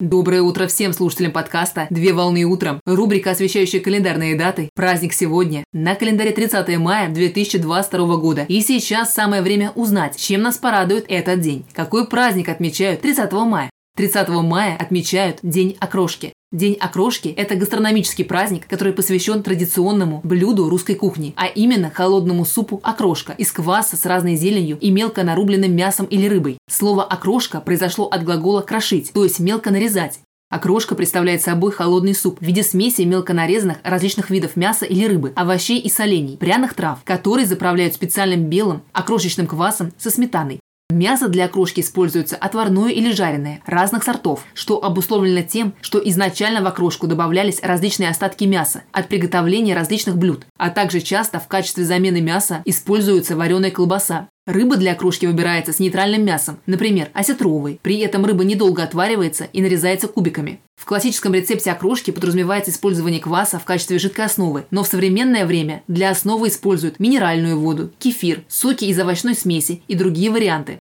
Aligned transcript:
Доброе 0.00 0.42
утро 0.42 0.68
всем 0.68 0.92
слушателям 0.92 1.32
подкаста 1.32 1.88
«Две 1.90 2.12
волны 2.12 2.44
утром». 2.44 2.80
Рубрика, 2.86 3.32
освещающая 3.32 3.80
календарные 3.80 4.36
даты. 4.36 4.70
Праздник 4.72 5.12
сегодня. 5.12 5.64
На 5.72 5.96
календаре 5.96 6.30
30 6.30 6.78
мая 6.78 7.08
2022 7.08 8.16
года. 8.18 8.44
И 8.46 8.60
сейчас 8.60 9.12
самое 9.12 9.42
время 9.42 9.72
узнать, 9.74 10.16
чем 10.16 10.42
нас 10.42 10.56
порадует 10.56 11.06
этот 11.08 11.40
день. 11.40 11.66
Какой 11.72 12.06
праздник 12.06 12.48
отмечают 12.48 13.00
30 13.00 13.32
мая? 13.32 13.70
30 13.96 14.28
мая 14.28 14.76
отмечают 14.76 15.40
День 15.42 15.76
окрошки. 15.80 16.32
День 16.50 16.78
окрошки– 16.80 17.28
это 17.36 17.56
гастрономический 17.56 18.24
праздник, 18.24 18.66
который 18.66 18.94
посвящен 18.94 19.42
традиционному 19.42 20.22
блюду 20.24 20.70
русской 20.70 20.94
кухни, 20.94 21.34
а 21.36 21.46
именно 21.46 21.90
холодному 21.90 22.46
супу 22.46 22.80
окрошка 22.82 23.34
из 23.34 23.52
кваса 23.52 23.98
с 23.98 24.06
разной 24.06 24.34
зеленью 24.36 24.78
и 24.80 24.90
мелко 24.90 25.24
нарубленным 25.24 25.76
мясом 25.76 26.06
или 26.06 26.26
рыбой. 26.26 26.56
Слово 26.66 27.04
«окрошка» 27.04 27.60
произошло 27.60 28.06
от 28.06 28.24
глагола 28.24 28.62
«крошить», 28.62 29.12
то 29.12 29.24
есть 29.24 29.40
мелко 29.40 29.70
нарезать. 29.70 30.20
Окрошка 30.48 30.94
представляет 30.94 31.42
собой 31.42 31.70
холодный 31.70 32.14
суп 32.14 32.38
в 32.40 32.42
виде 32.42 32.62
смеси 32.62 33.02
мелко 33.02 33.34
нарезанных 33.34 33.76
различных 33.84 34.30
видов 34.30 34.56
мяса 34.56 34.86
или 34.86 35.04
рыбы, 35.04 35.34
овощей 35.36 35.78
и 35.78 35.90
солений, 35.90 36.38
пряных 36.38 36.72
трав, 36.72 37.00
которые 37.04 37.44
заправляют 37.44 37.92
специальным 37.92 38.44
белым 38.44 38.80
окрошечным 38.94 39.46
квасом 39.46 39.92
со 39.98 40.08
сметаной. 40.08 40.60
Мясо 40.90 41.28
для 41.28 41.44
окрошки 41.44 41.80
используется 41.80 42.36
отварное 42.36 42.88
или 42.88 43.12
жареное, 43.12 43.60
разных 43.66 44.04
сортов, 44.04 44.46
что 44.54 44.82
обусловлено 44.82 45.42
тем, 45.42 45.74
что 45.82 45.98
изначально 45.98 46.62
в 46.62 46.66
окрошку 46.66 47.06
добавлялись 47.06 47.60
различные 47.62 48.08
остатки 48.08 48.44
мяса 48.44 48.84
от 48.90 49.08
приготовления 49.08 49.74
различных 49.74 50.16
блюд, 50.16 50.46
а 50.56 50.70
также 50.70 51.02
часто 51.02 51.40
в 51.40 51.46
качестве 51.46 51.84
замены 51.84 52.22
мяса 52.22 52.62
используется 52.64 53.36
вареная 53.36 53.70
колбаса. 53.70 54.28
Рыба 54.48 54.78
для 54.78 54.92
окрошки 54.92 55.26
выбирается 55.26 55.74
с 55.74 55.78
нейтральным 55.78 56.24
мясом, 56.24 56.58
например, 56.64 57.10
осетровой. 57.12 57.78
При 57.82 57.98
этом 57.98 58.24
рыба 58.24 58.44
недолго 58.44 58.82
отваривается 58.82 59.44
и 59.52 59.60
нарезается 59.60 60.08
кубиками. 60.08 60.60
В 60.74 60.86
классическом 60.86 61.34
рецепте 61.34 61.70
окрошки 61.70 62.12
подразумевается 62.12 62.70
использование 62.70 63.20
кваса 63.20 63.58
в 63.58 63.66
качестве 63.66 63.98
жидкой 63.98 64.24
основы, 64.24 64.64
но 64.70 64.84
в 64.84 64.88
современное 64.88 65.44
время 65.44 65.82
для 65.86 66.08
основы 66.08 66.48
используют 66.48 66.98
минеральную 66.98 67.60
воду, 67.60 67.92
кефир, 67.98 68.42
соки 68.48 68.86
из 68.86 68.98
овощной 68.98 69.34
смеси 69.34 69.82
и 69.86 69.94
другие 69.94 70.30
варианты. 70.30 70.78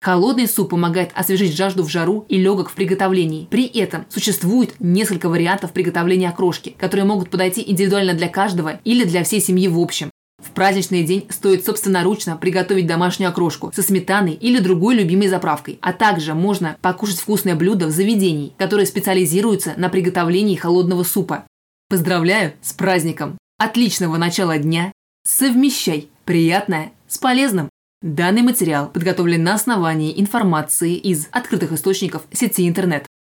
Холодный 0.00 0.46
суп 0.46 0.70
помогает 0.70 1.10
освежить 1.12 1.56
жажду 1.56 1.82
в 1.82 1.88
жару 1.88 2.24
и 2.28 2.38
легок 2.38 2.70
в 2.70 2.74
приготовлении. 2.74 3.48
При 3.50 3.66
этом 3.66 4.06
существует 4.10 4.74
несколько 4.78 5.28
вариантов 5.28 5.72
приготовления 5.72 6.28
окрошки, 6.28 6.76
которые 6.78 7.04
могут 7.04 7.30
подойти 7.30 7.64
индивидуально 7.66 8.14
для 8.14 8.28
каждого 8.28 8.78
или 8.84 9.02
для 9.02 9.24
всей 9.24 9.40
семьи 9.40 9.66
в 9.66 9.80
общем. 9.80 10.10
В 10.38 10.52
праздничный 10.52 11.02
день 11.02 11.26
стоит 11.30 11.64
собственноручно 11.64 12.36
приготовить 12.36 12.86
домашнюю 12.86 13.30
окрошку 13.30 13.72
со 13.74 13.82
сметаной 13.82 14.34
или 14.34 14.60
другой 14.60 14.94
любимой 14.94 15.28
заправкой, 15.28 15.78
а 15.82 15.92
также 15.92 16.34
можно 16.34 16.76
покушать 16.80 17.18
вкусное 17.18 17.56
блюдо 17.56 17.86
в 17.86 17.90
заведении, 17.90 18.52
которое 18.56 18.86
специализируется 18.86 19.74
на 19.76 19.88
приготовлении 19.88 20.54
холодного 20.54 21.02
супа. 21.02 21.44
Поздравляю 21.88 22.52
с 22.62 22.72
праздником! 22.72 23.36
Отличного 23.58 24.16
начала 24.16 24.58
дня! 24.58 24.92
Совмещай 25.26 26.08
приятное 26.24 26.92
с 27.08 27.18
полезным! 27.18 27.68
Данный 28.00 28.42
материал 28.42 28.88
подготовлен 28.88 29.42
на 29.42 29.54
основании 29.54 30.20
информации 30.20 30.94
из 30.94 31.26
открытых 31.32 31.72
источников 31.72 32.22
сети 32.30 32.68
интернет. 32.68 33.07